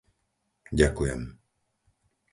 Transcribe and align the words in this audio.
Ďakujem. 0.79 1.21